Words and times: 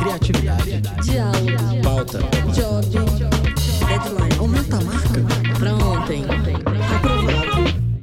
criatividade, 0.00 0.80
Diálogo. 1.02 1.82
pauta, 1.82 2.18
Job. 2.54 2.88
Deadline. 3.86 4.38
aumenta 4.38 4.76
a 4.76 4.80
marca. 4.80 5.58
Pra 5.58 5.74
ontem. 5.74 6.24
Aprovado. 6.96 8.00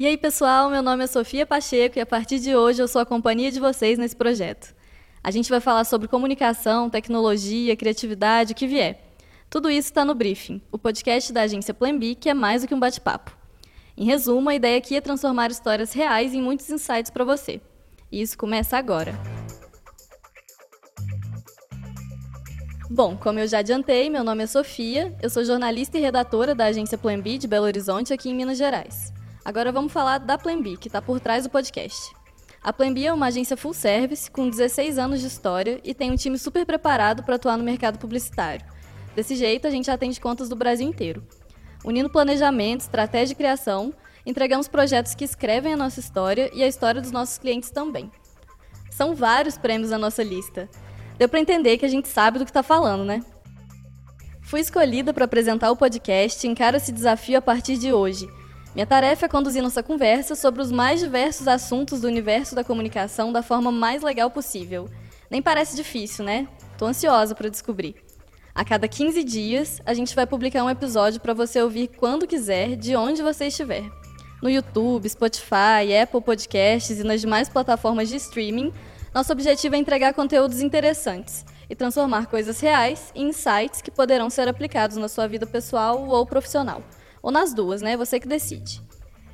E 0.00 0.04
aí, 0.04 0.16
pessoal, 0.16 0.68
meu 0.68 0.82
nome 0.82 1.04
é 1.04 1.06
Sofia 1.06 1.46
Pacheco 1.46 1.96
e 1.96 2.00
a 2.00 2.06
partir 2.06 2.40
de 2.40 2.56
hoje 2.56 2.82
eu 2.82 2.88
sou 2.88 3.00
a 3.00 3.06
companhia 3.06 3.52
de 3.52 3.60
vocês 3.60 3.98
nesse 3.98 4.16
projeto. 4.16 4.74
A 5.22 5.30
gente 5.30 5.48
vai 5.48 5.60
falar 5.60 5.84
sobre 5.84 6.08
comunicação, 6.08 6.90
tecnologia, 6.90 7.76
criatividade, 7.76 8.52
o 8.52 8.56
que 8.56 8.66
vier. 8.66 9.00
Tudo 9.48 9.70
isso 9.70 9.88
está 9.88 10.04
no 10.04 10.16
Briefing, 10.16 10.60
o 10.72 10.78
podcast 10.78 11.32
da 11.32 11.42
agência 11.42 11.72
Plan 11.72 11.96
B, 11.96 12.16
que 12.16 12.28
é 12.28 12.34
mais 12.34 12.62
do 12.62 12.68
que 12.68 12.74
um 12.74 12.80
bate-papo. 12.80 13.36
Em 13.96 14.04
resumo, 14.04 14.48
a 14.48 14.56
ideia 14.56 14.78
aqui 14.78 14.96
é 14.96 15.00
transformar 15.00 15.52
histórias 15.52 15.92
reais 15.92 16.34
em 16.34 16.42
muitos 16.42 16.68
insights 16.68 17.10
para 17.12 17.24
você. 17.24 17.60
E 18.10 18.20
isso 18.20 18.36
começa 18.36 18.76
agora. 18.76 19.14
Bom, 22.90 23.18
como 23.18 23.38
eu 23.38 23.46
já 23.46 23.58
adiantei, 23.58 24.08
meu 24.08 24.24
nome 24.24 24.44
é 24.44 24.46
Sofia, 24.46 25.14
eu 25.22 25.28
sou 25.28 25.44
jornalista 25.44 25.98
e 25.98 26.00
redatora 26.00 26.54
da 26.54 26.64
agência 26.64 26.96
Plan 26.96 27.20
B 27.20 27.36
de 27.36 27.46
Belo 27.46 27.66
Horizonte, 27.66 28.14
aqui 28.14 28.30
em 28.30 28.34
Minas 28.34 28.56
Gerais. 28.56 29.12
Agora 29.44 29.70
vamos 29.70 29.92
falar 29.92 30.16
da 30.16 30.38
Plan 30.38 30.62
B, 30.62 30.78
que 30.78 30.88
está 30.88 31.02
por 31.02 31.20
trás 31.20 31.44
do 31.44 31.50
podcast. 31.50 32.10
A 32.62 32.72
Plan 32.72 32.94
B 32.94 33.04
é 33.04 33.12
uma 33.12 33.26
agência 33.26 33.58
full 33.58 33.74
service 33.74 34.30
com 34.30 34.48
16 34.48 34.96
anos 34.96 35.20
de 35.20 35.26
história 35.26 35.78
e 35.84 35.92
tem 35.92 36.10
um 36.10 36.16
time 36.16 36.38
super 36.38 36.64
preparado 36.64 37.22
para 37.22 37.34
atuar 37.34 37.58
no 37.58 37.62
mercado 37.62 37.98
publicitário. 37.98 38.64
Desse 39.14 39.36
jeito, 39.36 39.66
a 39.66 39.70
gente 39.70 39.90
atende 39.90 40.18
contas 40.18 40.48
do 40.48 40.56
Brasil 40.56 40.88
inteiro. 40.88 41.22
Unindo 41.84 42.08
planejamento, 42.08 42.80
estratégia 42.80 43.34
e 43.34 43.36
criação, 43.36 43.92
entregamos 44.24 44.66
projetos 44.66 45.14
que 45.14 45.24
escrevem 45.24 45.74
a 45.74 45.76
nossa 45.76 46.00
história 46.00 46.50
e 46.54 46.62
a 46.62 46.66
história 46.66 47.02
dos 47.02 47.10
nossos 47.12 47.36
clientes 47.36 47.70
também. 47.70 48.10
São 48.90 49.14
vários 49.14 49.58
prêmios 49.58 49.90
na 49.90 49.98
nossa 49.98 50.22
lista. 50.22 50.70
Deu 51.18 51.28
para 51.28 51.40
entender 51.40 51.76
que 51.76 51.84
a 51.84 51.88
gente 51.88 52.08
sabe 52.08 52.38
do 52.38 52.44
que 52.44 52.50
está 52.50 52.62
falando, 52.62 53.04
né? 53.04 53.22
Fui 54.42 54.60
escolhida 54.60 55.12
para 55.12 55.24
apresentar 55.24 55.70
o 55.70 55.76
podcast 55.76 56.46
e 56.46 56.50
encaro 56.50 56.76
esse 56.76 56.92
desafio 56.92 57.36
a 57.36 57.42
partir 57.42 57.76
de 57.76 57.92
hoje. 57.92 58.28
Minha 58.74 58.86
tarefa 58.86 59.26
é 59.26 59.28
conduzir 59.28 59.62
nossa 59.62 59.82
conversa 59.82 60.34
sobre 60.34 60.62
os 60.62 60.70
mais 60.70 61.00
diversos 61.00 61.48
assuntos 61.48 62.00
do 62.00 62.06
universo 62.06 62.54
da 62.54 62.62
comunicação 62.62 63.32
da 63.32 63.42
forma 63.42 63.72
mais 63.72 64.02
legal 64.02 64.30
possível. 64.30 64.88
Nem 65.30 65.42
parece 65.42 65.76
difícil, 65.76 66.24
né? 66.24 66.46
Tô 66.78 66.86
ansiosa 66.86 67.34
para 67.34 67.50
descobrir. 67.50 67.96
A 68.54 68.64
cada 68.64 68.88
15 68.88 69.22
dias, 69.24 69.82
a 69.84 69.92
gente 69.94 70.14
vai 70.14 70.26
publicar 70.26 70.64
um 70.64 70.70
episódio 70.70 71.20
para 71.20 71.34
você 71.34 71.60
ouvir 71.60 71.88
quando 71.88 72.26
quiser, 72.26 72.76
de 72.76 72.94
onde 72.96 73.22
você 73.22 73.48
estiver. 73.48 73.84
No 74.40 74.48
YouTube, 74.48 75.08
Spotify, 75.08 75.94
Apple 76.00 76.20
Podcasts 76.20 76.98
e 76.98 77.04
nas 77.04 77.20
demais 77.20 77.48
plataformas 77.48 78.08
de 78.08 78.16
streaming, 78.16 78.72
nosso 79.14 79.32
objetivo 79.32 79.74
é 79.74 79.78
entregar 79.78 80.12
conteúdos 80.14 80.60
interessantes 80.60 81.44
e 81.68 81.74
transformar 81.74 82.26
coisas 82.26 82.60
reais 82.60 83.10
em 83.14 83.28
insights 83.28 83.82
que 83.82 83.90
poderão 83.90 84.30
ser 84.30 84.48
aplicados 84.48 84.96
na 84.96 85.08
sua 85.08 85.26
vida 85.26 85.46
pessoal 85.46 86.06
ou 86.08 86.26
profissional. 86.26 86.82
Ou 87.22 87.30
nas 87.30 87.52
duas, 87.52 87.82
né? 87.82 87.96
Você 87.96 88.20
que 88.20 88.28
decide. 88.28 88.82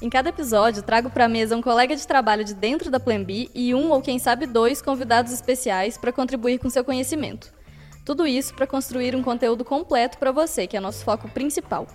Em 0.00 0.10
cada 0.10 0.28
episódio, 0.28 0.82
trago 0.82 1.08
para 1.08 1.24
a 1.24 1.28
mesa 1.28 1.56
um 1.56 1.62
colega 1.62 1.96
de 1.96 2.06
trabalho 2.06 2.44
de 2.44 2.54
dentro 2.54 2.90
da 2.90 3.00
Plan 3.00 3.22
B 3.22 3.48
e 3.54 3.74
um 3.74 3.90
ou 3.90 4.02
quem 4.02 4.18
sabe 4.18 4.46
dois 4.46 4.82
convidados 4.82 5.32
especiais 5.32 5.96
para 5.96 6.12
contribuir 6.12 6.58
com 6.58 6.68
seu 6.68 6.84
conhecimento. 6.84 7.52
Tudo 8.04 8.26
isso 8.26 8.54
para 8.54 8.66
construir 8.66 9.16
um 9.16 9.22
conteúdo 9.22 9.64
completo 9.64 10.18
para 10.18 10.30
você, 10.30 10.66
que 10.66 10.76
é 10.76 10.80
nosso 10.80 11.02
foco 11.02 11.28
principal. 11.30 11.86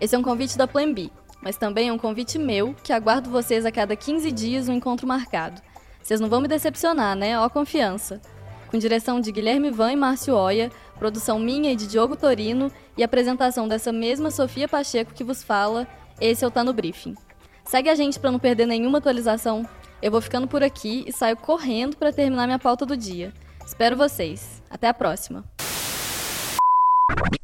Esse 0.00 0.14
é 0.14 0.18
um 0.18 0.22
convite 0.22 0.58
da 0.58 0.66
Plan 0.66 0.92
B, 0.92 1.10
mas 1.40 1.56
também 1.56 1.88
é 1.88 1.92
um 1.92 1.98
convite 1.98 2.38
meu, 2.38 2.74
que 2.82 2.92
aguardo 2.92 3.30
vocês 3.30 3.64
a 3.64 3.72
cada 3.72 3.94
15 3.94 4.32
dias 4.32 4.68
um 4.68 4.74
encontro 4.74 5.06
marcado. 5.06 5.62
Vocês 6.08 6.20
não 6.20 6.28
vão 6.30 6.40
me 6.40 6.48
decepcionar, 6.48 7.14
né? 7.14 7.38
Ó 7.38 7.46
confiança. 7.50 8.18
Com 8.70 8.78
direção 8.78 9.20
de 9.20 9.30
Guilherme 9.30 9.70
Van 9.70 9.92
e 9.92 9.96
Márcio 9.96 10.34
Oia, 10.34 10.72
produção 10.98 11.38
minha 11.38 11.70
e 11.70 11.76
de 11.76 11.86
Diogo 11.86 12.16
Torino 12.16 12.72
e 12.96 13.04
apresentação 13.04 13.68
dessa 13.68 13.92
mesma 13.92 14.30
Sofia 14.30 14.66
Pacheco 14.66 15.12
que 15.12 15.22
vos 15.22 15.42
fala, 15.42 15.86
esse 16.18 16.42
é 16.42 16.48
o 16.48 16.50
Tá 16.50 16.64
no 16.64 16.72
Briefing. 16.72 17.14
Segue 17.62 17.90
a 17.90 17.94
gente 17.94 18.18
para 18.18 18.32
não 18.32 18.38
perder 18.38 18.64
nenhuma 18.64 18.96
atualização. 18.96 19.68
Eu 20.00 20.10
vou 20.10 20.22
ficando 20.22 20.48
por 20.48 20.62
aqui 20.62 21.04
e 21.06 21.12
saio 21.12 21.36
correndo 21.36 21.94
para 21.98 22.10
terminar 22.10 22.46
minha 22.46 22.58
pauta 22.58 22.86
do 22.86 22.96
dia. 22.96 23.30
Espero 23.66 23.94
vocês. 23.94 24.62
Até 24.70 24.88
a 24.88 24.94
próxima. 24.94 25.44